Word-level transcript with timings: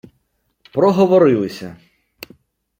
Проговорилися 0.73 1.75